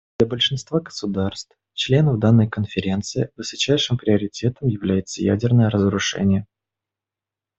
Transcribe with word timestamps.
Для 0.17 0.27
большинства 0.27 0.79
государств 0.79 1.51
− 1.55 1.55
членов 1.75 2.17
данной 2.17 2.49
Конференции 2.49 3.29
высочайшим 3.37 3.99
приоритетом 3.99 4.67
является 4.67 5.21
ядерное 5.21 5.69
разоружение. 5.69 6.47